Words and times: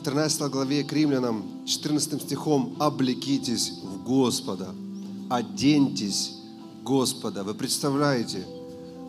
в 0.00 0.02
13 0.02 0.50
главе 0.50 0.82
к 0.82 0.94
римлянам 0.94 1.44
14 1.66 2.22
стихом 2.22 2.74
«Облекитесь 2.78 3.82
в 3.82 4.02
Господа, 4.02 4.74
оденьтесь 5.28 6.36
Господа». 6.82 7.44
Вы 7.44 7.52
представляете, 7.52 8.46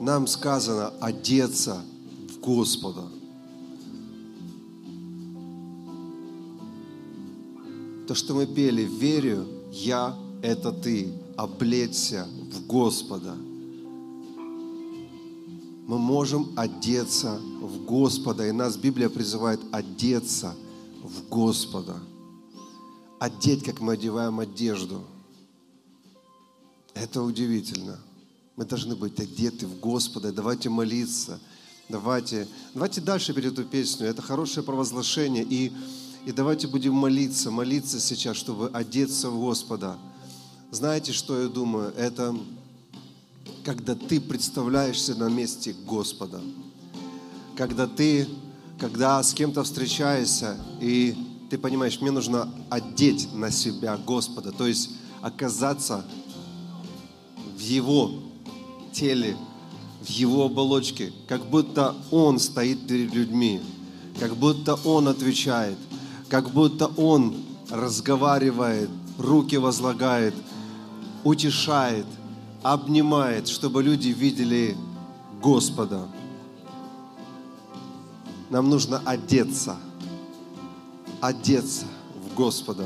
нам 0.02 0.28
сказано 0.28 0.90
одеться 1.00 1.82
в 2.30 2.42
Господа. 2.42 3.04
То, 8.10 8.14
что 8.14 8.34
мы 8.34 8.46
пели 8.46 8.84
«Верю, 8.84 9.48
я– 9.72 10.14
это 10.42 10.74
ты, 10.74 11.14
облечься 11.38 12.28
в 12.52 12.68
Господа». 12.68 13.38
Мы 15.88 15.98
можем 15.98 16.52
одеться 16.58 17.40
в 17.62 17.86
Господа, 17.86 18.46
и 18.46 18.52
нас 18.52 18.76
Библия 18.76 19.08
призывает 19.08 19.62
одеться 19.72 20.54
в 21.04 21.28
Господа. 21.30 22.00
Одеть, 23.20 23.64
как 23.64 23.80
мы 23.80 23.94
одеваем 23.94 24.40
одежду. 24.40 25.04
Это 26.94 27.22
удивительно. 27.22 28.00
Мы 28.56 28.66
должны 28.66 28.96
быть 28.96 29.20
одеты 29.20 29.68
в 29.68 29.80
Господа. 29.80 30.32
Давайте 30.32 30.70
молиться. 30.70 31.40
Давайте, 31.90 32.48
давайте 32.74 33.02
дальше 33.02 33.34
перед 33.34 33.54
эту 33.54 33.64
песню. 33.64 34.08
Это 34.08 34.22
хорошее 34.22 34.66
провозглашение. 34.66 35.44
И, 35.44 35.72
и 36.26 36.32
давайте 36.32 36.68
будем 36.68 36.94
молиться, 36.94 37.52
молиться 37.52 38.00
сейчас, 38.00 38.38
чтобы 38.38 38.70
одеться 38.70 39.30
в 39.30 39.40
Господа. 39.40 39.98
Знаете, 40.72 41.12
что 41.12 41.42
я 41.42 41.48
думаю? 41.48 41.94
Это 41.96 42.36
когда 43.64 43.96
ты 43.96 44.20
представляешься 44.20 45.16
на 45.16 45.30
месте 45.30 45.76
Господа. 45.86 46.42
Когда 47.56 47.88
ты, 47.88 48.28
когда 48.82 49.22
с 49.22 49.32
кем-то 49.36 49.64
встречаешься, 49.64 50.58
и 50.80 51.16
ты 51.52 51.60
понимаешь, 51.60 52.02
мне 52.02 52.10
нужно 52.10 52.50
одеть 52.72 53.32
на 53.32 53.52
себя 53.52 53.96
Господа, 53.96 54.52
то 54.52 54.66
есть 54.66 54.90
оказаться 55.22 56.04
в 57.56 57.60
Его 57.60 58.12
теле, 58.92 59.38
в 60.02 60.10
Его 60.10 60.46
оболочке, 60.46 61.14
как 61.28 61.46
будто 61.46 61.96
Он 62.10 62.40
стоит 62.40 62.88
перед 62.88 63.14
людьми, 63.14 63.62
как 64.20 64.36
будто 64.36 64.74
Он 64.84 65.08
отвечает, 65.08 65.78
как 66.28 66.50
будто 66.50 66.88
Он 66.98 67.36
разговаривает, 67.70 68.90
руки 69.20 69.58
возлагает, 69.58 70.34
утешает– 71.24 72.08
обнимает, 72.64 73.48
чтобы 73.48 73.84
люди 73.84 74.10
видели 74.10 74.78
Господа. 75.42 76.08
Нам 78.52 78.70
нужно 78.70 79.02
одеться, 79.06 79.78
одеться 81.22 81.86
в 82.14 82.36
Господа. 82.36 82.84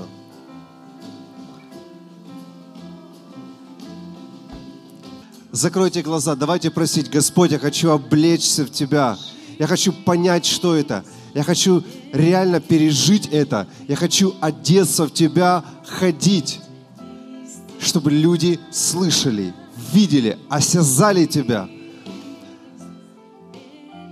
Закройте 5.51 6.01
глаза, 6.01 6.35
давайте 6.35 6.71
просить, 6.71 7.09
Господь, 7.09 7.51
я 7.51 7.59
хочу 7.59 7.89
облечься 7.89 8.63
в 8.63 8.69
Тебя. 8.69 9.17
Я 9.59 9.67
хочу 9.67 9.91
понять, 9.91 10.45
что 10.45 10.75
это. 10.75 11.03
Я 11.33 11.43
хочу 11.43 11.83
реально 12.13 12.61
пережить 12.61 13.27
это. 13.31 13.67
Я 13.87 13.97
хочу 13.97 14.35
одеться 14.39 15.07
в 15.07 15.11
Тебя, 15.11 15.65
ходить, 15.83 16.61
чтобы 17.79 18.11
люди 18.11 18.59
слышали– 18.71 19.53
видели, 19.93 20.37
осязали 20.49 21.25
Тебя. 21.25 21.69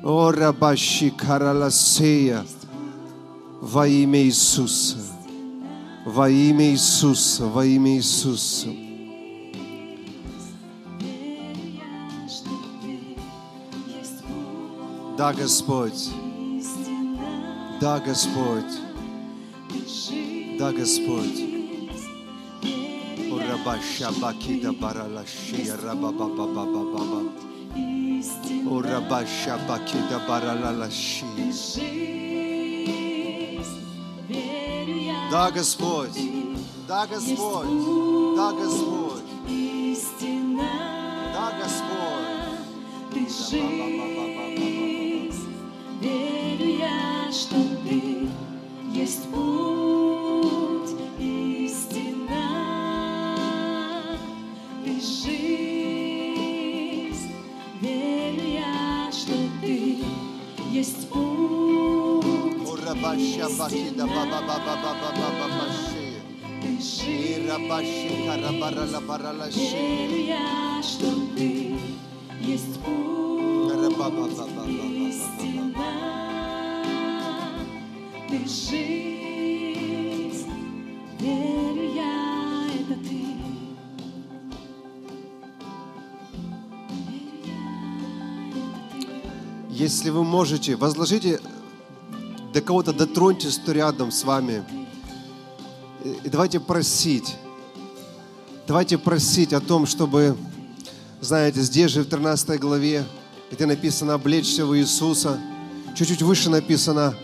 О, 0.04 0.32
рабащи 0.32 1.10
караласея, 1.12 2.46
во 3.62 3.88
имя 3.88 4.22
Иисуса, 4.24 4.98
во 6.06 6.30
имя 6.30 6.72
Иисуса, 6.72 7.46
во 7.46 7.66
имя 7.66 7.96
Иисуса. 7.96 8.68
Да, 15.18 15.32
Господь. 15.34 16.10
Да, 17.80 18.00
Господь. 18.00 18.74
Да, 20.60 20.72
Господь. 20.74 21.54
Rabasha 23.54 24.10
Bakida 24.20 24.72
Baralashia 24.74 25.78
Rabasha 28.82 29.58
Bakida 29.68 30.20
Baralalashi. 30.28 31.26
Да, 35.32 35.50
Господь. 35.52 36.12
Да, 36.88 37.08
Господь. 37.08 37.68
Да, 38.36 38.52
Господь. 38.52 39.24
Да, 41.34 41.52
Господь. 41.62 42.04
Верю 46.02 46.78
я, 46.78 47.32
что 47.32 47.56
ты 47.84 48.28
есть 48.94 49.24
путь 49.32 49.53
Если 89.70 90.10
вы 90.10 90.24
можете, 90.24 90.76
возложите 90.76 91.40
до 92.54 92.62
кого-то, 92.62 92.94
дотроньтесь, 92.94 93.58
кто 93.58 93.72
рядом 93.72 94.12
с 94.12 94.24
вами. 94.24 94.64
И- 96.04 96.30
давайте 96.30 96.60
просить. 96.60 97.36
Давайте 98.68 98.98
просить 98.98 99.54
о 99.54 99.60
том, 99.60 99.88
чтобы, 99.88 100.38
знаете, 101.20 101.62
здесь 101.62 101.92
же 101.92 102.04
в 102.04 102.08
13 102.08 102.60
главе, 102.60 103.04
где 103.52 103.66
написано 103.66 104.14
«облечься 104.14 104.66
в 104.66 104.78
Иисуса», 104.78 105.40
чуть-чуть 105.98 106.22
выше 106.22 106.50
написано 106.50 107.16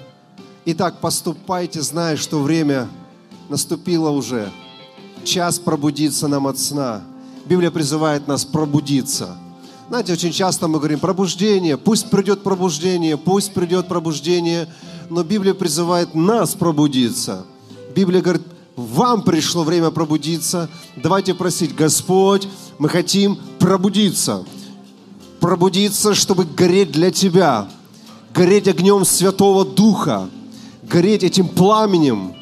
«Итак, 0.65 0.99
поступайте, 0.99 1.81
зная, 1.81 2.17
что 2.17 2.41
время 2.41 2.89
наступило 3.49 4.09
уже, 4.09 4.51
час 5.23 5.59
пробудиться 5.59 6.27
нам 6.27 6.47
от 6.47 6.57
сна». 6.57 7.03
Библия 7.45 7.71
призывает 7.71 8.27
нас 8.27 8.45
пробудиться– 8.45 9.37
знаете, 9.89 10.13
очень 10.13 10.31
часто 10.31 10.67
мы 10.67 10.77
говорим 10.77 10.99
пробуждение, 10.99 11.75
пусть 11.75 12.11
придет 12.11 12.43
пробуждение, 12.43 13.17
пусть 13.17 13.55
придет 13.55 13.87
пробуждение, 13.87 14.67
но 15.09 15.23
Библия 15.23 15.55
призывает 15.55 16.13
нас 16.13 16.53
пробудиться. 16.53 17.47
Библия 17.95 18.21
говорит, 18.21 18.43
вам 18.75 19.23
пришло 19.23 19.63
время 19.63 19.89
пробудиться, 19.89 20.69
давайте 20.95 21.33
просить, 21.33 21.73
Господь, 21.73 22.47
мы 22.77 22.87
хотим 22.87 23.39
пробудиться. 23.57 24.45
Пробудиться, 25.39 26.13
чтобы 26.13 26.45
гореть 26.45 26.91
для 26.91 27.09
Тебя, 27.09 27.67
гореть 28.31 28.67
огнем 28.67 29.03
Святого 29.05 29.65
Духа, 29.65 30.29
гореть 30.83 31.23
этим 31.23 31.47
пламенем. 31.47 32.35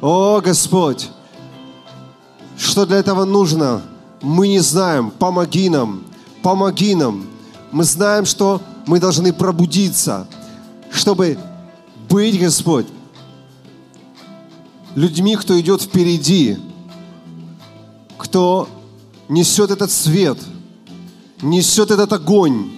О, 0.00 0.40
Господь, 0.40 1.08
что 2.56 2.86
для 2.86 2.98
этого 2.98 3.24
нужно? 3.24 3.82
Мы 4.22 4.46
не 4.46 4.60
знаем. 4.60 5.10
Помоги 5.10 5.68
нам. 5.68 6.04
Помоги 6.44 6.94
нам. 6.94 7.26
Мы 7.72 7.82
знаем, 7.82 8.24
что 8.24 8.62
мы 8.86 9.00
должны 9.00 9.32
пробудиться, 9.32 10.28
чтобы 10.92 11.36
быть, 12.08 12.38
Господь, 12.38 12.86
людьми, 14.94 15.34
кто 15.34 15.58
идет 15.58 15.82
впереди, 15.82 16.56
кто 18.16 18.68
несет 19.28 19.72
этот 19.72 19.90
свет, 19.90 20.38
несет 21.42 21.90
этот 21.90 22.12
огонь 22.12 22.70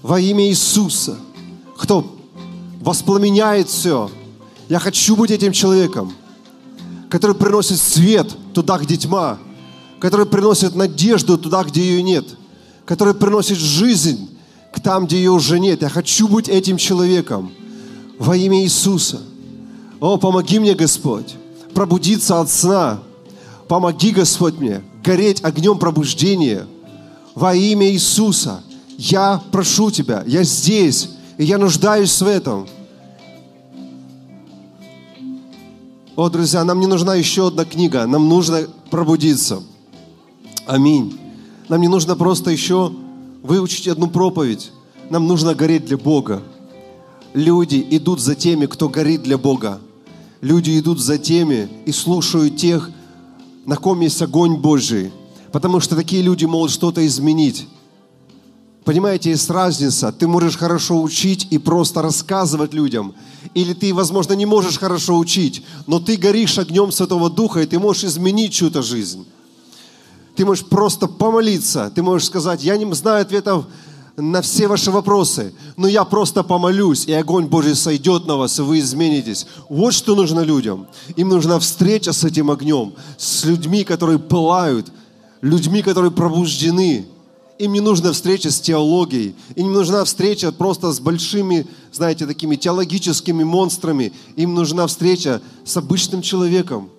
во 0.00 0.18
имя 0.18 0.46
Иисуса, 0.48 1.18
кто 1.76 2.16
воспламеняет 2.80 3.68
все. 3.68 4.10
Я 4.70 4.78
хочу 4.78 5.16
быть 5.16 5.30
этим 5.30 5.52
человеком 5.52 6.14
который 7.08 7.34
приносит 7.34 7.80
свет 7.80 8.28
туда, 8.52 8.78
где 8.78 8.96
тьма, 8.96 9.38
который 10.00 10.26
приносит 10.26 10.74
надежду 10.74 11.38
туда, 11.38 11.64
где 11.64 11.82
ее 11.82 12.02
нет, 12.02 12.24
который 12.84 13.14
приносит 13.14 13.58
жизнь 13.58 14.30
к 14.72 14.80
там, 14.80 15.06
где 15.06 15.16
ее 15.16 15.30
уже 15.30 15.58
нет. 15.58 15.82
Я 15.82 15.88
хочу 15.88 16.28
быть 16.28 16.48
этим 16.48 16.76
человеком. 16.76 17.50
Во 18.18 18.36
имя 18.36 18.62
Иисуса. 18.62 19.20
О, 20.00 20.16
помоги 20.16 20.58
мне, 20.58 20.74
Господь, 20.74 21.34
пробудиться 21.74 22.40
от 22.40 22.50
сна. 22.50 23.00
Помоги, 23.66 24.10
Господь, 24.10 24.58
мне 24.58 24.82
гореть 25.04 25.42
огнем 25.42 25.78
пробуждения. 25.78 26.66
Во 27.34 27.54
имя 27.54 27.90
Иисуса. 27.90 28.62
Я 28.96 29.40
прошу 29.52 29.90
Тебя, 29.90 30.24
я 30.26 30.42
здесь, 30.42 31.10
и 31.36 31.44
я 31.44 31.56
нуждаюсь 31.56 32.20
в 32.20 32.26
этом. 32.26 32.66
О, 36.16 36.28
друзья, 36.28 36.64
нам 36.64 36.80
не 36.80 36.88
нужна 36.88 37.14
еще 37.14 37.46
одна 37.46 37.64
книга, 37.64 38.04
нам 38.06 38.28
нужно 38.28 38.66
пробудиться. 38.90 39.62
Аминь. 40.68 41.18
Нам 41.70 41.80
не 41.80 41.88
нужно 41.88 42.14
просто 42.14 42.50
еще 42.50 42.92
выучить 43.42 43.88
одну 43.88 44.06
проповедь. 44.06 44.70
Нам 45.08 45.26
нужно 45.26 45.54
гореть 45.54 45.86
для 45.86 45.96
Бога. 45.96 46.42
Люди 47.32 47.86
идут 47.90 48.20
за 48.20 48.34
теми, 48.34 48.66
кто 48.66 48.90
горит 48.90 49.22
для 49.22 49.38
Бога. 49.38 49.80
Люди 50.42 50.78
идут 50.78 51.00
за 51.00 51.16
теми 51.16 51.70
и 51.86 51.92
слушают 51.92 52.58
тех, 52.58 52.90
на 53.64 53.76
ком 53.76 54.00
есть 54.00 54.20
огонь 54.20 54.56
Божий. 54.56 55.10
Потому 55.52 55.80
что 55.80 55.96
такие 55.96 56.20
люди 56.20 56.44
могут 56.44 56.70
что-то 56.70 57.06
изменить. 57.06 57.66
Понимаете, 58.84 59.30
есть 59.30 59.48
разница. 59.48 60.12
Ты 60.12 60.28
можешь 60.28 60.58
хорошо 60.58 61.00
учить 61.00 61.46
и 61.48 61.56
просто 61.56 62.02
рассказывать 62.02 62.74
людям. 62.74 63.14
Или 63.54 63.72
ты, 63.72 63.94
возможно, 63.94 64.34
не 64.34 64.44
можешь 64.44 64.78
хорошо 64.78 65.16
учить, 65.16 65.64
но 65.86 65.98
ты 65.98 66.18
горишь 66.18 66.58
огнем 66.58 66.92
Святого 66.92 67.30
Духа, 67.30 67.62
и 67.62 67.66
ты 67.66 67.78
можешь 67.78 68.04
изменить 68.04 68.52
чью-то 68.52 68.82
жизнь. 68.82 69.24
Ты 70.38 70.44
можешь 70.44 70.64
просто 70.64 71.08
помолиться. 71.08 71.90
Ты 71.92 72.00
можешь 72.00 72.28
сказать, 72.28 72.62
я 72.62 72.76
не 72.76 72.94
знаю 72.94 73.22
ответов 73.22 73.66
на 74.16 74.40
все 74.40 74.68
ваши 74.68 74.92
вопросы, 74.92 75.52
но 75.76 75.88
я 75.88 76.04
просто 76.04 76.44
помолюсь, 76.44 77.06
и 77.06 77.12
огонь 77.12 77.46
Божий 77.46 77.74
сойдет 77.74 78.24
на 78.28 78.36
вас, 78.36 78.56
и 78.60 78.62
вы 78.62 78.78
изменитесь. 78.78 79.48
Вот 79.68 79.94
что 79.94 80.14
нужно 80.14 80.42
людям. 80.42 80.86
Им 81.16 81.30
нужна 81.30 81.58
встреча 81.58 82.12
с 82.12 82.22
этим 82.22 82.52
огнем, 82.52 82.94
с 83.16 83.44
людьми, 83.46 83.82
которые 83.82 84.20
пылают, 84.20 84.92
людьми, 85.40 85.82
которые 85.82 86.12
пробуждены, 86.12 87.08
им 87.58 87.72
не 87.72 87.80
нужна 87.80 88.12
встреча 88.12 88.52
с 88.52 88.60
теологией, 88.60 89.34
им 89.56 89.66
не 89.66 89.74
нужна 89.74 90.04
встреча 90.04 90.52
просто 90.52 90.92
с 90.92 91.00
большими, 91.00 91.66
знаете, 91.90 92.26
такими 92.26 92.54
теологическими 92.54 93.42
монстрами. 93.42 94.12
Им 94.36 94.54
нужна 94.54 94.86
встреча 94.86 95.42
с 95.64 95.76
обычным 95.76 96.22
человеком, 96.22 96.90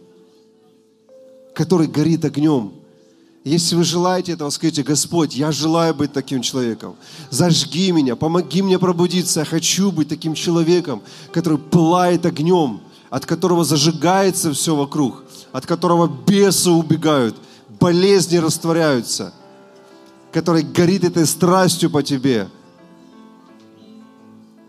который 1.54 1.88
горит 1.88 2.26
огнем. 2.26 2.79
Если 3.50 3.76
вы 3.76 3.84
желаете 3.84 4.34
этого, 4.34 4.50
скажите, 4.50 4.84
Господь, 4.84 5.36
я 5.36 5.52
желаю 5.52 5.96
быть 5.96 6.14
таким 6.14 6.42
человеком. 6.42 6.96
Зажги 7.30 7.92
меня, 7.92 8.16
помоги 8.16 8.62
мне 8.62 8.78
пробудиться. 8.78 9.40
Я 9.40 9.46
хочу 9.46 9.92
быть 9.92 10.08
таким 10.08 10.36
человеком, 10.36 11.02
который 11.32 11.58
пылает 11.58 12.26
огнем, 12.26 12.82
от 13.10 13.26
которого 13.26 13.64
зажигается 13.64 14.54
все 14.54 14.76
вокруг, 14.76 15.24
от 15.52 15.66
которого 15.66 16.08
бесы 16.08 16.70
убегают, 16.70 17.36
болезни 17.80 18.38
растворяются– 18.38 19.34
который 20.32 20.64
горит 20.64 21.04
этой 21.04 21.26
страстью 21.26 21.90
по 21.90 22.04
тебе. 22.04 22.48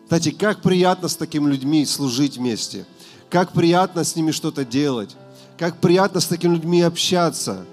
Знаете, 0.09 0.33
как 0.33 0.63
приятно 0.63 1.09
с 1.09 1.17
такими 1.17 1.51
людьми 1.51 1.85
служить 1.87 2.37
вместе. 2.37 2.87
Как 3.29 3.53
приятно 3.53 4.03
с 4.03 4.17
ними 4.17 4.33
что-то 4.33 4.65
делать. 4.65 5.15
Как 5.59 5.77
приятно 5.77 6.21
с 6.21 6.27
такими 6.27 6.55
людьми 6.55 6.81
общаться. 6.81 7.65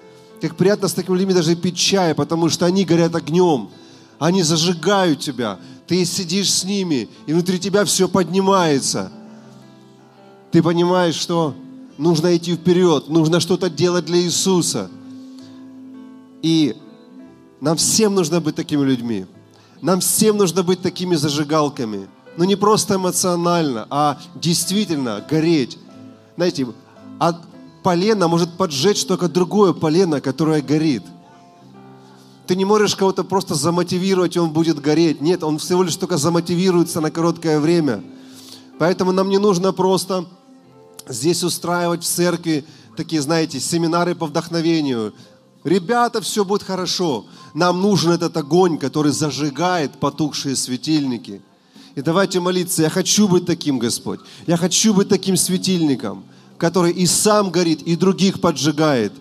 Как 0.41 0.55
приятно 0.55 0.87
с 0.87 0.93
такими 0.93 1.17
людьми 1.17 1.33
даже 1.33 1.55
пить 1.55 1.77
чай, 1.77 2.13
потому 2.13 2.49
что 2.49 2.65
они 2.65 2.85
горят 2.85 3.15
огнем. 3.15 3.69
Они 4.19 4.43
зажигают 4.43 5.19
тебя. 5.19 5.59
Ты 5.87 6.03
сидишь 6.05 6.51
с 6.51 6.63
ними, 6.63 7.09
и 7.25 7.33
внутри 7.33 7.59
тебя 7.59 7.85
все 7.85 8.07
поднимается. 8.07 9.11
Ты 10.51 10.61
понимаешь, 10.61 11.15
что 11.15 11.55
нужно 11.97 12.35
идти 12.35 12.55
вперед, 12.55 13.09
нужно 13.09 13.39
что-то 13.39 13.69
делать 13.69 14.05
для 14.05 14.19
Иисуса. 14.19 14.89
И 16.41 16.75
нам 17.61 17.77
всем 17.77 18.15
нужно 18.15 18.39
быть 18.41 18.55
такими 18.55 18.83
людьми. 18.83 19.25
Нам 19.81 19.99
всем 19.99 20.37
нужно 20.37 20.63
быть 20.63 20.81
такими 20.81 21.15
зажигалками. 21.15 22.07
Но 22.37 22.45
не 22.45 22.55
просто 22.55 22.95
эмоционально, 22.95 23.87
а 23.89 24.19
действительно 24.35 25.25
гореть. 25.27 25.77
Знаете, 26.35 26.67
а 27.19 27.41
полено 27.87 28.27
может 28.27 28.51
поджечь 28.57 29.05
только 29.05 29.29
другое 29.29 29.71
полено, 29.71 30.19
которое 30.19 30.61
горит. 30.61 31.03
Ты 32.45 32.57
не 32.57 32.65
можешь 32.65 32.97
кого-то 32.97 33.23
просто 33.23 33.55
замотивировать, 33.55 34.35
и 34.35 34.39
он 34.39 34.49
будет 34.49 34.81
гореть. 34.81 35.21
Нет, 35.21 35.41
он 35.41 35.57
всего 35.57 35.83
лишь 35.83 35.95
только 35.95 36.17
замотивируется 36.17 36.99
на 36.99 37.11
короткое 37.11 37.61
время. 37.61 38.03
Поэтому 38.77 39.13
нам 39.13 39.29
не 39.29 39.37
нужно 39.37 39.71
просто 39.71 40.25
здесь 41.07 41.45
устраивать 41.45 42.03
в 42.03 42.07
церкви 42.07 42.65
такие, 42.97 43.21
знаете, 43.21 43.57
семинары 43.61 44.15
по 44.15 44.25
вдохновению. 44.25 45.13
Ребята, 45.63 46.19
все 46.19 46.43
будет 46.43 46.63
хорошо. 46.63 47.25
Нам 47.53 47.81
нужен 47.81 48.11
этот 48.11 48.35
огонь, 48.35 48.79
который 48.79 49.13
зажигает 49.13 49.93
потухшие 49.93 50.57
светильники. 50.57 51.41
И 51.95 52.01
давайте 52.01 52.41
молиться. 52.41 52.81
Я 52.81 52.89
хочу 52.89 53.29
быть 53.29 53.45
таким, 53.45 53.79
Господь. 53.79 54.19
Я 54.45 54.57
хочу 54.57 54.93
быть 54.93 55.07
таким 55.07 55.37
светильником, 55.37 56.25
который 56.57 56.91
и 56.91 57.05
сам 57.05 57.49
горит, 57.51 57.81
и 57.83 57.95
других 57.95 58.41
поджигает. 58.41 59.13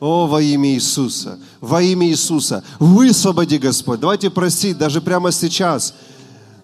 О, 0.00 0.26
во 0.26 0.42
имя 0.42 0.70
Иисуса, 0.74 1.38
во 1.60 1.80
имя 1.80 2.08
Иисуса, 2.08 2.64
высвободи, 2.80 3.58
Господь. 3.58 4.00
Давайте 4.00 4.30
просить 4.30 4.76
даже 4.76 5.00
прямо 5.00 5.30
сейчас. 5.30 5.94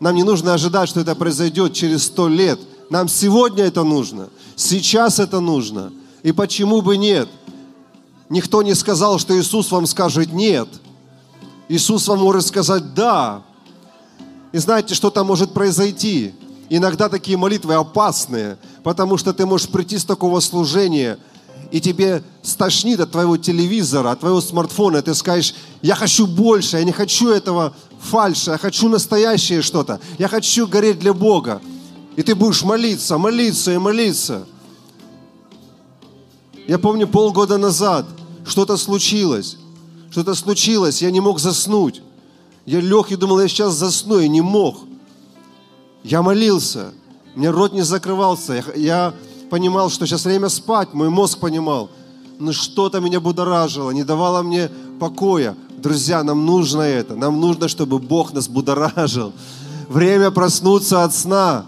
Нам 0.00 0.16
не 0.16 0.24
нужно 0.24 0.54
ожидать, 0.54 0.88
что 0.88 1.00
это 1.00 1.14
произойдет 1.14 1.72
через 1.72 2.04
сто 2.04 2.28
лет. 2.28 2.58
Нам 2.90 3.08
сегодня 3.08 3.64
это 3.64 3.84
нужно. 3.84 4.28
Сейчас 4.56 5.20
это 5.20 5.38
нужно. 5.38 5.92
И 6.24 6.32
почему 6.32 6.82
бы 6.82 6.96
нет? 6.96 7.28
Никто 8.28 8.62
не 8.62 8.74
сказал, 8.74 9.18
что 9.18 9.38
Иисус 9.38 9.70
вам 9.70 9.86
скажет 9.86 10.32
«нет». 10.32 10.68
Иисус 11.68 12.08
вам 12.08 12.18
может 12.20 12.46
сказать 12.46 12.94
«да». 12.94 13.42
И 14.52 14.58
знаете, 14.58 14.94
что 14.94 15.10
там 15.10 15.26
может 15.26 15.52
произойти? 15.52 16.34
Иногда 16.70 17.08
такие 17.08 17.36
молитвы 17.36 17.74
опасные, 17.74 18.58
потому 18.82 19.16
что 19.16 19.32
ты 19.32 19.46
можешь 19.46 19.68
прийти 19.68 19.98
с 19.98 20.04
такого 20.04 20.40
служения, 20.40 21.18
и 21.70 21.80
тебе 21.80 22.22
стошнит 22.42 23.00
от 23.00 23.10
твоего 23.10 23.36
телевизора, 23.36 24.10
от 24.10 24.20
твоего 24.20 24.40
смартфона, 24.40 24.98
и 24.98 25.02
ты 25.02 25.14
скажешь, 25.14 25.54
я 25.82 25.94
хочу 25.94 26.26
больше, 26.26 26.78
я 26.78 26.84
не 26.84 26.92
хочу 26.92 27.30
этого 27.30 27.74
фальша, 28.00 28.52
я 28.52 28.58
хочу 28.58 28.88
настоящее 28.88 29.62
что-то, 29.62 30.00
я 30.18 30.28
хочу 30.28 30.66
гореть 30.66 30.98
для 30.98 31.12
Бога. 31.12 31.60
И 32.16 32.22
ты 32.22 32.34
будешь 32.34 32.62
молиться, 32.62 33.18
молиться 33.18 33.72
и 33.72 33.78
молиться. 33.78 34.46
Я 36.66 36.78
помню 36.78 37.06
полгода 37.06 37.58
назад– 37.58 38.06
что-то 38.48 38.76
случилось. 38.76 39.58
Что-то 40.10 40.34
случилось, 40.34 41.02
я 41.02 41.10
не 41.10 41.20
мог 41.20 41.38
заснуть. 41.38 42.02
Я 42.64 42.80
лег 42.80 43.10
и 43.10 43.16
думал, 43.16 43.40
я 43.40 43.48
сейчас 43.48 43.75
засну, 43.75 44.18
и 44.18 44.28
не 44.28 44.40
мог. 44.40 44.78
Я 46.02 46.23
молился, 46.23 46.93
мне 47.35 47.50
рот 47.50 47.73
не 47.73 47.83
закрывался. 47.83 48.55
Я, 48.55 48.64
я 48.76 49.14
понимал, 49.50 49.90
что 49.90 50.07
сейчас 50.07 50.25
время 50.25 50.49
спать, 50.49 50.95
мой 50.95 51.11
мозг 51.11 51.38
понимал. 51.38 51.90
Но 52.38 52.52
что-то 52.52 53.00
меня 53.00 53.21
будоражило, 53.21 53.90
не 53.90 54.05
давало 54.05 54.43
мне 54.43 54.71
покоя. 55.00 55.57
Друзья, 55.76 56.23
нам 56.23 56.47
нужно 56.47 56.83
это. 56.83 57.14
Нам 57.14 57.40
нужно, 57.40 57.69
чтобы 57.69 57.99
Бог 57.99 58.33
нас 58.33 58.49
будоражил. 58.49 59.33
Время 59.88 60.31
проснуться 60.31 61.05
от 61.05 61.14
сна. 61.14 61.67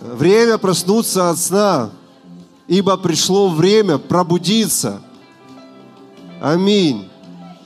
Время 0.00 0.58
проснуться 0.58 1.30
от 1.30 1.38
сна. 1.38 1.90
Ибо 2.68 2.96
пришло 2.96 3.48
время 3.48 3.98
пробудиться– 3.98 5.00
Аминь. 6.40 7.06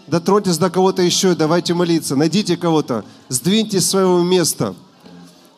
Дотроньтесь 0.08 0.58
до 0.58 0.68
кого-то 0.68 1.00
еще 1.00 1.34
давайте 1.34 1.74
молиться. 1.74 2.16
Найдите 2.16 2.56
кого-то, 2.56 3.04
сдвиньтесь 3.28 3.86
с 3.86 3.90
своего 3.90 4.22
места. 4.22 4.74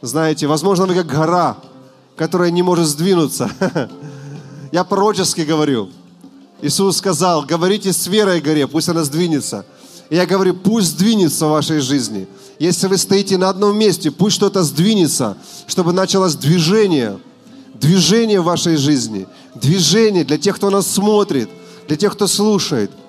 Знаете, 0.03 0.47
возможно, 0.47 0.87
вы 0.87 0.95
как 0.95 1.07
гора, 1.07 1.57
которая 2.17 2.51
не 2.51 2.63
может 2.63 2.87
сдвинуться. 2.87 3.51
Я 4.73 4.85
пророчески 4.85 5.41
говорю. 5.43 5.91
Иисус 6.63 6.99
сказал, 6.99 7.43
говорите 7.43 7.93
с 7.93 8.07
верой 8.07 8.41
горе, 8.41 8.67
пусть 8.67 8.89
она 8.89 9.05
сдвинется. 9.05 9.67
И 10.09 10.17
я 10.17 10.25
говорю, 10.25 10.55
пусть 10.55 10.89
сдвинется 10.89 11.47
в 11.47 11.51
вашей 11.51 11.81
жизни. 11.81 12.29
Если 12.59 12.87
вы 12.87 12.97
стоите 12.97 13.37
на 13.37 13.51
одном 13.51 13.77
месте, 13.77 14.11
пусть 14.11 14.37
что-то 14.37 14.63
сдвинется, 14.63 15.37
чтобы 15.67 15.93
началось 15.93 16.35
движение. 16.35 17.19
Движение 17.75 18.41
в 18.41 18.45
вашей 18.45 18.77
жизни. 18.77 19.27
Движение 19.55 20.25
для 20.25 20.39
тех, 20.39 20.57
кто 20.57 20.71
нас 20.71 20.87
смотрит, 20.87 21.51
для 21.89 21.97
тех, 21.97 22.15
кто 22.15 22.27
слушает– 22.27 22.91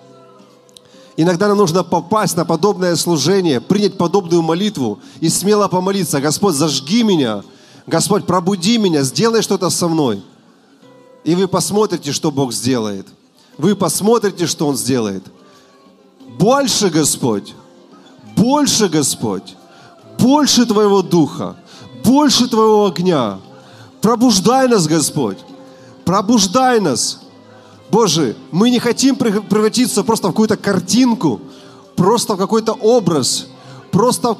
Иногда 1.17 1.47
нам 1.47 1.57
нужно 1.57 1.83
попасть 1.83 2.37
на 2.37 2.45
подобное 2.45 2.95
служение, 2.95 3.59
принять 3.59 3.97
подобную 3.97 4.41
молитву 4.41 4.99
и 5.19 5.29
смело 5.29 5.67
помолиться. 5.67 6.21
Господь, 6.21 6.55
зажги 6.55 7.03
меня. 7.03 7.43
Господь, 7.85 8.25
пробуди 8.25 8.77
меня, 8.77 9.03
сделай 9.03 9.41
что-то 9.41 9.69
со 9.69 9.87
мной. 9.87 10.23
И 11.23 11.35
вы 11.35 11.47
посмотрите, 11.47 12.13
что 12.13 12.31
Бог 12.31 12.53
сделает. 12.53 13.07
Вы 13.57 13.75
посмотрите, 13.75 14.45
что 14.45 14.67
Он 14.67 14.77
сделает. 14.77 15.25
Больше, 16.37 16.89
Господь, 16.89 17.55
больше, 18.35 18.87
Господь, 18.87 19.55
больше 20.19 20.65
Твоего 20.65 21.01
Духа, 21.01 21.57
больше 22.03 22.47
Твоего 22.47 22.85
огня, 22.85 23.39
Пробуждай 24.01 24.67
нас, 24.67 24.87
Господь. 24.87 25.37
Пробуждай 26.05 26.79
нас. 26.79 27.19
Боже, 27.89 28.35
мы 28.51 28.69
не 28.69 28.79
хотим 28.79 29.15
прев- 29.15 29.47
превратиться 29.47 30.03
просто 30.03 30.27
в 30.27 30.31
какую-то 30.31 30.57
картинку, 30.57 31.39
просто 31.95 32.35
в 32.35 32.37
какой-то 32.37 32.73
образ, 32.73 33.47
просто 33.91 34.33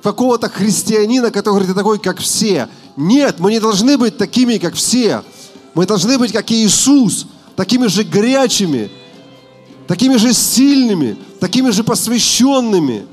в 0.00 0.02
какого-то 0.02 0.48
христианина, 0.48 1.30
который 1.30 1.52
говорит, 1.54 1.68
ты 1.68 1.74
такой, 1.74 1.98
как 1.98 2.18
все. 2.18 2.68
Нет, 2.96 3.40
мы 3.40 3.52
не 3.52 3.60
должны 3.60 3.96
быть 3.96 4.18
такими, 4.18 4.58
как 4.58 4.74
все. 4.74 5.22
Мы 5.74 5.86
должны 5.86 6.18
быть, 6.18 6.32
как 6.32 6.50
Иисус, 6.52 7.26
такими 7.56 7.86
же 7.86 8.04
горячими, 8.04 8.90
такими 9.86 10.16
же 10.16 10.32
сильными, 10.32 11.16
такими 11.40 11.70
же 11.70 11.84
посвященными, 11.84 13.06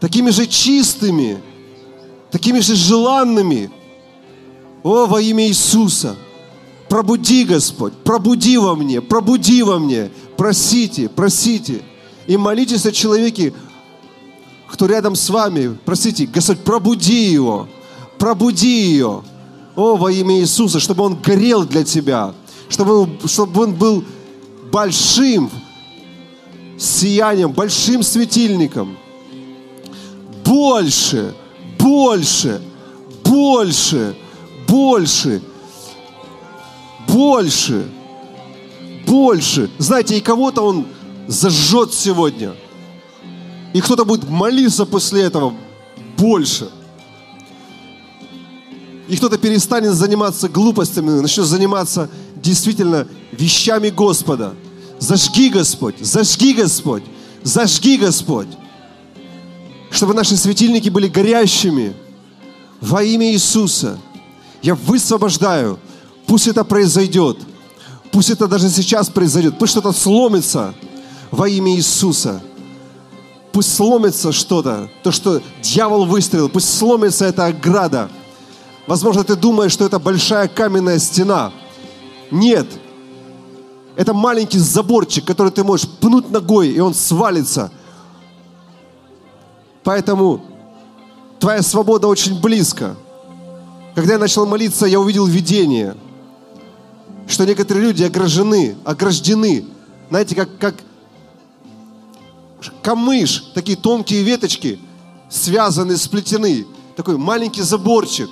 такими 0.00 0.30
же 0.30 0.46
чистыми, 0.46 1.42
такими 2.30 2.60
же 2.60 2.74
желанными. 2.74 3.70
О, 4.82 5.06
во 5.06 5.20
имя 5.20 5.46
Иисуса! 5.46 6.16
Пробуди, 6.88 7.44
Господь, 7.44 7.92
пробуди 8.04 8.56
во 8.56 8.76
мне, 8.76 9.00
пробуди 9.00 9.62
во 9.62 9.78
мне. 9.78 10.10
Просите, 10.36 11.08
просите. 11.08 11.82
И 12.26 12.36
молитесь 12.36 12.86
о 12.86 12.92
человеке, 12.92 13.52
кто 14.68 14.86
рядом 14.86 15.16
с 15.16 15.28
вами. 15.28 15.76
Просите, 15.84 16.26
Господь, 16.26 16.60
пробуди 16.60 17.30
его, 17.30 17.68
пробуди 18.18 18.66
ее. 18.66 19.22
О, 19.74 19.96
во 19.96 20.10
имя 20.10 20.40
Иисуса, 20.40 20.80
чтобы 20.80 21.04
он 21.04 21.16
горел 21.20 21.64
для 21.64 21.84
тебя, 21.84 22.34
чтобы 22.68 23.18
чтобы 23.26 23.64
он 23.64 23.74
был 23.74 24.04
большим 24.72 25.50
сиянием, 26.78 27.52
большим 27.52 28.02
светильником. 28.02 28.96
Больше, 30.44 31.34
больше, 31.78 32.62
больше, 33.24 34.16
больше, 34.66 35.42
больше, 37.16 37.88
больше. 39.06 39.70
Знаете, 39.78 40.18
и 40.18 40.20
кого-то 40.20 40.60
он 40.60 40.86
зажжет 41.26 41.94
сегодня. 41.94 42.54
И 43.72 43.80
кто-то 43.80 44.04
будет 44.04 44.28
молиться 44.28 44.84
после 44.84 45.22
этого 45.22 45.54
больше. 46.18 46.68
И 49.08 49.16
кто-то 49.16 49.38
перестанет 49.38 49.94
заниматься 49.94 50.50
глупостями, 50.50 51.08
начнет 51.08 51.46
заниматься 51.46 52.10
действительно 52.36 53.08
вещами 53.32 53.88
Господа. 53.88 54.52
Зажги, 54.98 55.48
Господь, 55.48 55.98
зажги, 56.00 56.52
Господь, 56.52 57.02
зажги, 57.42 57.96
Господь. 57.96 58.48
Чтобы 59.90 60.12
наши 60.12 60.36
светильники 60.36 60.90
были 60.90 61.08
горящими 61.08 61.94
во 62.82 63.02
имя 63.02 63.32
Иисуса. 63.32 63.98
Я 64.60 64.74
высвобождаю. 64.74 65.78
Пусть 66.26 66.48
это 66.48 66.64
произойдет. 66.64 67.38
Пусть 68.12 68.30
это 68.30 68.48
даже 68.48 68.68
сейчас 68.68 69.08
произойдет. 69.08 69.58
Пусть 69.58 69.72
что-то 69.72 69.92
сломится 69.92 70.74
во 71.30 71.48
имя 71.48 71.74
Иисуса. 71.74 72.42
Пусть 73.52 73.74
сломится 73.74 74.32
что-то, 74.32 74.90
то, 75.02 75.12
что 75.12 75.40
дьявол 75.62 76.04
выстрелил. 76.04 76.48
Пусть 76.48 76.76
сломится 76.76 77.24
эта 77.24 77.46
ограда. 77.46 78.10
Возможно, 78.86 79.24
ты 79.24 79.34
думаешь, 79.34 79.72
что 79.72 79.86
это 79.86 79.98
большая 79.98 80.48
каменная 80.48 80.98
стена. 80.98 81.52
Нет. 82.30 82.66
Это 83.96 84.12
маленький 84.12 84.58
заборчик, 84.58 85.24
который 85.24 85.50
ты 85.50 85.64
можешь 85.64 85.88
пнуть 85.88 86.30
ногой, 86.30 86.68
и 86.68 86.80
он 86.80 86.94
свалится. 86.94 87.70
Поэтому 89.82 90.44
твоя 91.38 91.62
свобода 91.62 92.08
очень 92.08 92.40
близко. 92.40 92.96
Когда 93.94 94.14
я 94.14 94.18
начал 94.18 94.44
молиться, 94.44 94.84
я 94.84 95.00
увидел 95.00 95.24
видение, 95.24 95.96
что 97.26 97.44
некоторые 97.44 97.86
люди 97.86 98.04
огражены, 98.04 98.76
ограждены. 98.84 99.64
Знаете, 100.08 100.34
как, 100.34 100.58
как 100.58 100.74
камыш, 102.82 103.50
такие 103.54 103.76
тонкие 103.76 104.22
веточки, 104.22 104.78
связаны, 105.28 105.96
сплетены. 105.96 106.66
Такой 106.96 107.18
маленький 107.18 107.62
заборчик. 107.62 108.30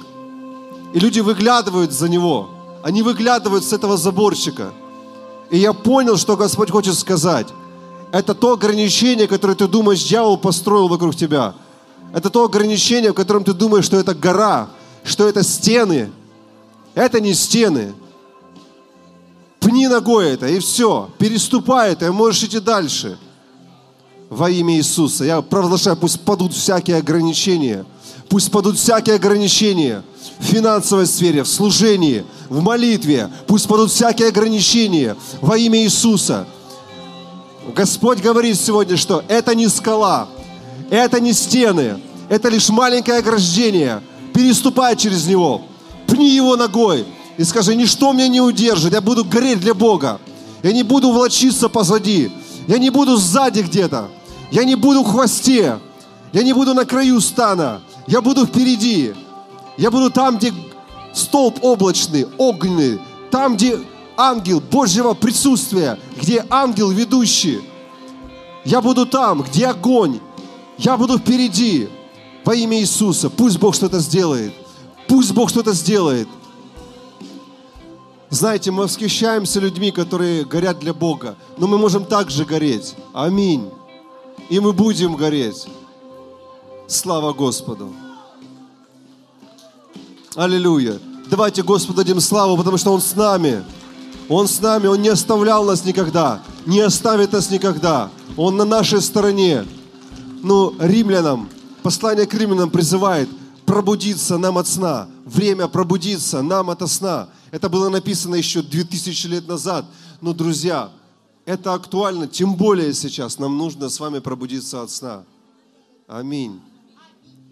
И 0.94 0.98
люди 0.98 1.20
выглядывают 1.20 1.92
за 1.92 2.08
него. 2.08 2.50
Они 2.82 3.02
выглядывают 3.02 3.64
с 3.64 3.72
этого 3.72 3.96
заборчика. 3.96 4.72
И 5.50 5.58
я 5.58 5.72
понял, 5.72 6.16
что 6.16 6.36
Господь 6.36 6.70
хочет 6.70 6.94
сказать. 6.96 7.48
Это 8.12 8.34
то 8.34 8.52
ограничение, 8.52 9.26
которое 9.26 9.54
ты 9.54 9.66
думаешь, 9.66 10.04
дьявол 10.04 10.38
построил 10.38 10.88
вокруг 10.88 11.16
тебя. 11.16 11.54
Это 12.12 12.30
то 12.30 12.44
ограничение, 12.44 13.10
в 13.10 13.14
котором 13.14 13.42
ты 13.42 13.52
думаешь, 13.52 13.84
что 13.84 13.96
это 13.96 14.14
гора, 14.14 14.68
что 15.02 15.28
это 15.28 15.42
стены. 15.42 16.12
Это 16.94 17.20
не 17.20 17.34
стены. 17.34 17.92
Пни 19.64 19.88
ногой 19.88 20.32
это, 20.32 20.46
и 20.46 20.58
все. 20.58 21.08
Переступай 21.18 21.92
это, 21.92 22.06
и 22.06 22.10
можешь 22.10 22.42
идти 22.42 22.60
дальше. 22.60 23.16
Во 24.28 24.50
имя 24.50 24.76
Иисуса. 24.76 25.24
Я 25.24 25.40
провозглашаю, 25.40 25.96
пусть 25.96 26.20
падут 26.20 26.52
всякие 26.52 26.98
ограничения. 26.98 27.86
Пусть 28.28 28.50
падут 28.50 28.76
всякие 28.78 29.16
ограничения 29.16 30.02
в 30.38 30.44
финансовой 30.44 31.06
сфере, 31.06 31.44
в 31.44 31.48
служении, 31.48 32.26
в 32.50 32.60
молитве. 32.62 33.30
Пусть 33.46 33.66
падут 33.66 33.90
всякие 33.90 34.28
ограничения 34.28 35.16
во 35.40 35.56
имя 35.56 35.82
Иисуса. 35.82 36.46
Господь 37.74 38.20
говорит 38.20 38.60
сегодня, 38.60 38.98
что 38.98 39.24
это 39.28 39.54
не 39.54 39.68
скала, 39.68 40.28
это 40.90 41.20
не 41.20 41.32
стены, 41.32 42.02
это 42.28 42.50
лишь 42.50 42.68
маленькое 42.68 43.18
ограждение. 43.18 44.02
Переступай 44.34 44.94
через 44.94 45.26
него, 45.26 45.62
пни 46.06 46.28
его 46.28 46.54
ногой 46.56 47.06
и 47.36 47.44
скажи, 47.44 47.74
ничто 47.74 48.12
меня 48.12 48.28
не 48.28 48.40
удержит, 48.40 48.92
я 48.92 49.00
буду 49.00 49.24
гореть 49.24 49.60
для 49.60 49.74
Бога. 49.74 50.20
Я 50.62 50.72
не 50.72 50.82
буду 50.82 51.10
влочиться 51.12 51.68
позади, 51.68 52.30
я 52.66 52.78
не 52.78 52.90
буду 52.90 53.16
сзади 53.16 53.60
где-то, 53.60 54.08
я 54.50 54.64
не 54.64 54.76
буду 54.76 55.02
в 55.02 55.10
хвосте, 55.10 55.78
я 56.32 56.42
не 56.42 56.52
буду 56.52 56.74
на 56.74 56.84
краю 56.84 57.20
стана, 57.20 57.82
я 58.06 58.20
буду 58.20 58.46
впереди. 58.46 59.14
Я 59.76 59.90
буду 59.90 60.10
там, 60.10 60.36
где 60.36 60.52
столб 61.12 61.58
облачный, 61.62 62.26
огненный, 62.38 63.00
там, 63.30 63.56
где 63.56 63.80
ангел 64.16 64.60
Божьего 64.60 65.14
присутствия, 65.14 65.98
где 66.20 66.44
ангел 66.48 66.90
ведущий. 66.90 67.60
Я 68.64 68.80
буду 68.80 69.06
там, 69.06 69.42
где 69.42 69.66
огонь. 69.66 70.20
Я 70.78 70.96
буду 70.96 71.18
впереди 71.18 71.88
во 72.44 72.54
имя 72.54 72.78
Иисуса. 72.78 73.30
Пусть 73.30 73.58
Бог 73.58 73.74
что-то 73.74 73.98
сделает. 73.98 74.54
Пусть 75.08 75.32
Бог 75.32 75.50
что-то 75.50 75.72
сделает. 75.72 76.28
Знаете, 78.34 78.72
мы 78.72 78.82
восхищаемся 78.82 79.60
людьми, 79.60 79.92
которые 79.92 80.44
горят 80.44 80.80
для 80.80 80.92
Бога, 80.92 81.36
но 81.56 81.68
мы 81.68 81.78
можем 81.78 82.04
также 82.04 82.44
гореть. 82.44 82.96
Аминь. 83.12 83.70
И 84.48 84.58
мы 84.58 84.72
будем 84.72 85.14
гореть. 85.14 85.68
Слава 86.88 87.32
Господу. 87.32 87.92
Аллилуйя. 90.34 90.98
Давайте 91.30 91.62
Господу 91.62 91.98
дадим 91.98 92.18
славу, 92.18 92.56
потому 92.56 92.76
что 92.76 92.92
Он 92.92 93.00
с 93.00 93.14
нами. 93.14 93.62
Он 94.28 94.48
с 94.48 94.60
нами, 94.60 94.88
Он 94.88 95.00
не 95.00 95.10
оставлял 95.10 95.64
нас 95.64 95.84
никогда, 95.84 96.42
не 96.66 96.80
оставит 96.80 97.32
нас 97.32 97.52
никогда. 97.52 98.10
Он 98.36 98.56
на 98.56 98.64
нашей 98.64 99.00
стороне. 99.00 99.64
Ну, 100.42 100.74
римлянам, 100.80 101.48
послание 101.84 102.26
к 102.26 102.34
римлянам 102.34 102.70
призывает 102.70 103.28
пробудиться 103.64 104.38
нам 104.38 104.58
от 104.58 104.66
сна. 104.66 105.06
Время 105.24 105.68
пробудиться 105.68 106.42
нам 106.42 106.70
от 106.70 106.90
сна. 106.90 107.28
Это 107.54 107.68
было 107.68 107.88
написано 107.88 108.34
еще 108.34 108.62
2000 108.62 109.28
лет 109.28 109.46
назад. 109.46 109.86
Но, 110.20 110.32
друзья, 110.32 110.90
это 111.44 111.72
актуально, 111.72 112.26
тем 112.26 112.56
более 112.56 112.92
сейчас. 112.92 113.38
Нам 113.38 113.56
нужно 113.56 113.90
с 113.90 114.00
вами 114.00 114.18
пробудиться 114.18 114.82
от 114.82 114.90
сна. 114.90 115.24
Аминь. 116.08 116.60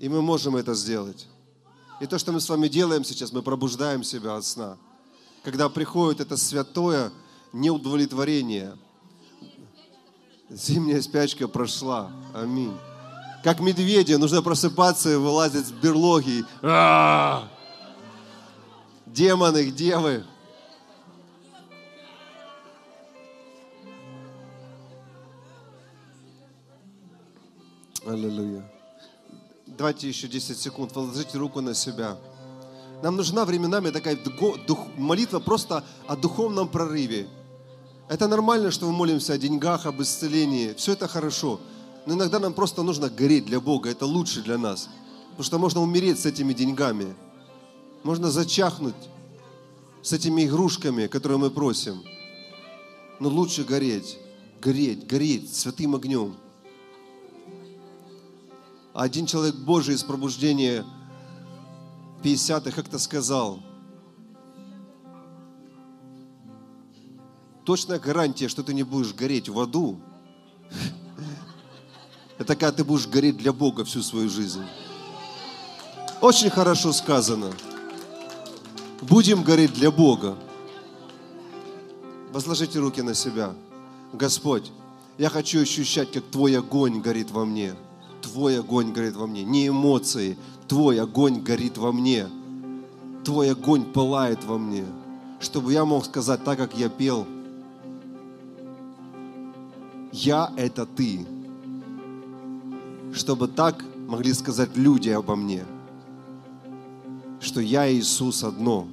И 0.00 0.08
мы 0.08 0.20
можем 0.20 0.56
это 0.56 0.74
сделать. 0.74 1.28
И 2.00 2.06
то, 2.06 2.18
что 2.18 2.32
мы 2.32 2.40
с 2.40 2.48
вами 2.48 2.66
делаем 2.66 3.04
сейчас, 3.04 3.32
мы 3.32 3.42
пробуждаем 3.42 4.02
себя 4.02 4.34
от 4.34 4.44
сна. 4.44 4.76
Когда 5.44 5.68
приходит 5.68 6.20
это 6.20 6.36
святое 6.36 7.12
неудовлетворение. 7.52 8.76
Зимняя 10.50 11.00
спячка 11.00 11.46
прошла. 11.46 12.10
Аминь. 12.34 12.76
Как 13.44 13.60
медведи, 13.60 14.14
нужно 14.14 14.42
просыпаться 14.42 15.12
и 15.12 15.14
вылазить 15.14 15.68
с 15.68 15.70
берлоги. 15.70 16.44
А-а-а! 16.60 17.61
Демоны, 19.12 19.66
где 19.66 19.98
вы? 19.98 20.24
Аллилуйя. 28.06 28.64
Давайте 29.66 30.08
еще 30.08 30.28
10 30.28 30.58
секунд. 30.58 30.94
Положите 30.94 31.36
руку 31.36 31.60
на 31.60 31.74
себя. 31.74 32.16
Нам 33.02 33.16
нужна 33.16 33.44
временами 33.44 33.90
такая 33.90 34.16
дух, 34.16 34.86
молитва 34.96 35.40
просто 35.40 35.84
о 36.06 36.16
духовном 36.16 36.68
прорыве. 36.68 37.28
Это 38.08 38.28
нормально, 38.28 38.70
что 38.70 38.86
мы 38.86 38.92
молимся 38.92 39.34
о 39.34 39.38
деньгах, 39.38 39.84
об 39.84 40.00
исцелении. 40.00 40.72
Все 40.72 40.92
это 40.92 41.06
хорошо. 41.06 41.60
Но 42.06 42.14
иногда 42.14 42.38
нам 42.38 42.54
просто 42.54 42.82
нужно 42.82 43.10
гореть 43.10 43.44
для 43.44 43.60
Бога. 43.60 43.90
Это 43.90 44.06
лучше 44.06 44.40
для 44.40 44.56
нас. 44.56 44.88
Потому 45.32 45.44
что 45.44 45.58
можно 45.58 45.80
умереть 45.82 46.18
с 46.18 46.24
этими 46.24 46.54
деньгами. 46.54 47.14
Можно 48.02 48.30
зачахнуть 48.30 48.94
с 50.02 50.12
этими 50.12 50.46
игрушками, 50.46 51.06
которые 51.06 51.38
мы 51.38 51.50
просим. 51.50 52.02
Но 53.20 53.28
лучше 53.28 53.62
гореть, 53.62 54.18
гореть, 54.60 55.06
гореть 55.06 55.54
святым 55.54 55.94
огнем. 55.94 56.36
А 58.92 59.04
один 59.04 59.26
человек 59.26 59.54
Божий 59.54 59.94
из 59.94 60.02
пробуждения 60.02 60.84
50-х 62.22 62.72
как-то 62.72 62.98
сказал, 62.98 63.60
точная 67.64 68.00
гарантия, 68.00 68.48
что 68.48 68.62
ты 68.62 68.74
не 68.74 68.82
будешь 68.82 69.14
гореть 69.14 69.48
в 69.48 69.58
аду, 69.60 70.00
это 72.38 72.56
когда 72.56 72.72
ты 72.72 72.84
будешь 72.84 73.06
гореть 73.06 73.36
для 73.36 73.52
Бога 73.52 73.84
всю 73.84 74.02
свою 74.02 74.28
жизнь. 74.28 74.64
Очень 76.20 76.50
хорошо 76.50 76.92
сказано. 76.92 77.52
Будем 79.02 79.42
гореть 79.42 79.74
для 79.74 79.90
Бога. 79.90 80.36
Возложите 82.32 82.78
руки 82.78 83.02
на 83.02 83.14
себя. 83.14 83.52
Господь, 84.12 84.70
я 85.18 85.28
хочу 85.28 85.60
ощущать, 85.60 86.12
как 86.12 86.22
Твой 86.30 86.56
огонь 86.56 87.00
горит 87.00 87.32
во 87.32 87.44
мне. 87.44 87.74
Твой 88.22 88.60
огонь 88.60 88.92
горит 88.92 89.16
во 89.16 89.26
мне. 89.26 89.42
Не 89.42 89.68
эмоции. 89.68 90.38
Твой 90.68 91.00
огонь 91.00 91.40
горит 91.40 91.78
во 91.78 91.90
мне. 91.90 92.28
Твой 93.24 93.50
огонь 93.50 93.84
пылает 93.84 94.44
во 94.44 94.56
мне. 94.56 94.84
Чтобы 95.40 95.72
я 95.72 95.84
мог 95.84 96.04
сказать 96.04 96.44
так, 96.44 96.56
как 96.56 96.78
я 96.78 96.88
пел. 96.88 97.26
Я– 100.12 100.52
это 100.56 100.86
Ты. 100.86 101.26
Чтобы 103.12 103.48
так 103.48 103.84
могли 104.06 104.32
сказать 104.32 104.76
люди 104.76 105.08
обо 105.08 105.34
мне. 105.34 105.64
Что 107.42 107.60
я 107.60 107.92
Иисус 107.92 108.44
одно. 108.44 108.86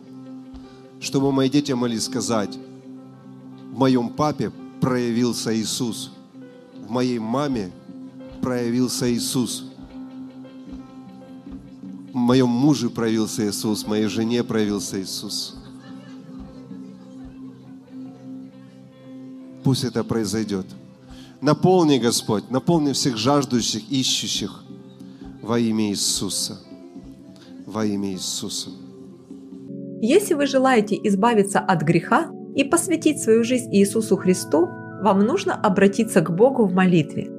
Чтобы 1.00 1.32
мои 1.32 1.50
дети 1.50 1.72
могли 1.72 2.00
сказать, 2.00 2.58
в 3.72 3.78
моем 3.78 4.10
папе 4.10 4.52
проявился 4.82 5.56
Иисус. 5.56 6.12
В 6.76 6.90
моей 6.90 7.20
маме 7.20 7.72
проявился 8.42 9.14
Иисус. 9.14 9.66
В 12.12 12.16
моем 12.16 12.50
муже 12.50 12.90
проявился 12.90 13.48
Иисус, 13.48 13.84
в 13.84 13.88
моей 13.88 14.08
жене 14.08 14.44
проявился 14.44 15.00
Иисус. 15.00 15.56
Пусть 19.64 19.84
это 19.84 20.04
произойдет. 20.04 20.66
Наполни, 21.40 22.00
Господь, 22.00 22.50
наполни 22.50 22.94
всех 22.94 23.16
жаждущих, 23.16 23.90
ищущих 23.92 24.64
во 25.42 25.60
имя 25.60 25.92
Иисуса. 25.92 26.60
Во 27.72 27.86
имя 27.86 28.14
Иисуса. 28.14 28.72
Если 30.02 30.34
вы 30.34 30.48
желаете 30.48 30.96
избавиться 31.04 31.60
от 31.60 31.84
греха 31.84 32.32
и 32.56 32.64
посвятить 32.64 33.22
свою 33.22 33.44
жизнь 33.44 33.70
Иисусу 33.76 34.18
Христу, 34.18 34.68
вам 35.04 35.20
нужно 35.20 35.54
обратиться 35.54 36.22
к 36.22 36.36
Богу 36.36 36.66
в 36.66 36.74
молитве. 36.74 37.30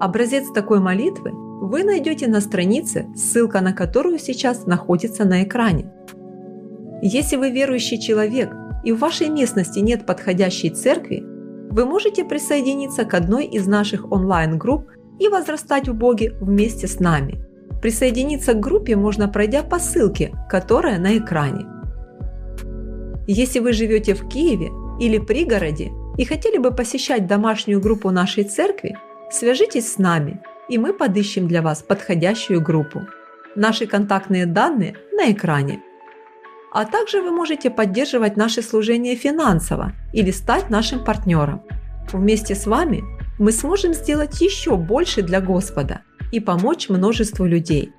Образец 0.00 0.50
такой 0.52 0.80
молитвы 0.80 1.30
вы 1.62 1.84
найдете 1.84 2.26
на 2.26 2.40
странице, 2.40 3.06
ссылка 3.14 3.60
на 3.60 3.72
которую 3.72 4.18
сейчас 4.18 4.66
находится 4.66 5.24
на 5.24 5.44
экране. 5.44 5.88
Если 7.00 7.36
вы 7.36 7.50
верующий 7.50 8.00
человек 8.00 8.52
и 8.82 8.90
в 8.90 8.98
вашей 8.98 9.28
местности 9.28 9.78
нет 9.78 10.04
подходящей 10.04 10.70
церкви, 10.70 11.22
вы 11.70 11.86
можете 11.86 12.24
присоединиться 12.24 13.04
к 13.04 13.14
одной 13.14 13.46
из 13.46 13.68
наших 13.68 14.10
онлайн-групп 14.10 14.88
и 15.20 15.28
возрастать 15.28 15.88
в 15.88 15.94
Боге 15.94 16.32
вместе 16.40 16.88
с 16.88 16.98
нами. 16.98 17.45
Присоединиться 17.86 18.54
к 18.54 18.58
группе 18.58 18.96
можно, 18.96 19.28
пройдя 19.28 19.62
по 19.62 19.78
ссылке, 19.78 20.34
которая 20.48 20.98
на 20.98 21.18
экране. 21.18 21.66
Если 23.28 23.60
вы 23.60 23.72
живете 23.72 24.14
в 24.14 24.26
Киеве 24.26 24.72
или 24.98 25.18
пригороде 25.18 25.92
и 26.18 26.24
хотели 26.24 26.58
бы 26.58 26.72
посещать 26.72 27.28
домашнюю 27.28 27.80
группу 27.80 28.10
нашей 28.10 28.42
церкви, 28.42 28.98
свяжитесь 29.30 29.92
с 29.92 29.98
нами, 29.98 30.40
и 30.68 30.78
мы 30.78 30.94
подыщем 30.94 31.46
для 31.46 31.62
вас 31.62 31.84
подходящую 31.84 32.60
группу. 32.60 33.02
Наши 33.54 33.86
контактные 33.86 34.46
данные 34.46 34.96
на 35.12 35.30
экране. 35.30 35.80
А 36.72 36.86
также 36.86 37.22
вы 37.22 37.30
можете 37.30 37.70
поддерживать 37.70 38.36
наше 38.36 38.62
служение 38.62 39.14
финансово 39.14 39.92
или 40.12 40.32
стать 40.32 40.70
нашим 40.70 41.04
партнером. 41.04 41.62
Вместе 42.12 42.56
с 42.56 42.66
вами 42.66 43.04
мы 43.38 43.52
сможем 43.52 43.94
сделать 43.94 44.40
еще 44.40 44.76
больше 44.76 45.22
для 45.22 45.40
Господа 45.40 46.00
и 46.32 46.40
помочь 46.40 46.88
множеству 46.88 47.46
людей. 47.46 47.92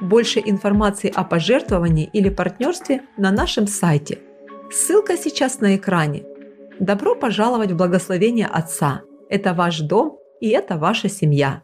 Больше 0.00 0.40
информации 0.44 1.12
о 1.14 1.24
пожертвовании 1.24 2.08
или 2.12 2.28
партнерстве 2.28 3.02
на 3.16 3.30
нашем 3.30 3.66
сайте– 3.66 4.18
Ссылка 4.72 5.16
сейчас 5.16 5.58
на 5.60 5.74
экране. 5.74 6.22
Добро 6.78 7.16
пожаловать 7.16 7.72
в 7.72 7.76
благословение 7.76 8.46
Отца. 8.46 9.02
Это 9.28 9.52
ваш 9.52 9.80
дом 9.80 10.16
и 10.40 10.48
это 10.50 10.78
ваша 10.78 11.08
семья. 11.08 11.62